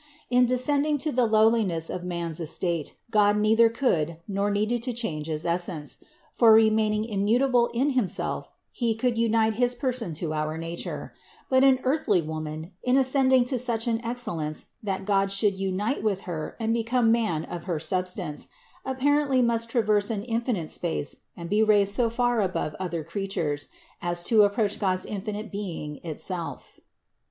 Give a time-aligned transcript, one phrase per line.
[0.31, 5.27] In descending to the lowliness of man's estate, God neither could, nor needed to change
[5.27, 11.13] his essence: for, remaining immutable in Himself, He could unite his Person to our nature;
[11.51, 16.01] but an earthly woman, in ascend ing to such an excellence that God should unite
[16.01, 18.47] with Her and become man of her substance,
[18.83, 23.67] apparently must traverse an infinite space and be raised so far above other creatures,
[24.01, 26.79] as to approach God's infinite being itself.